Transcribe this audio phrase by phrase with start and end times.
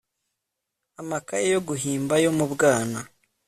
[1.01, 2.99] amakaye yo guhimba yo mu bwana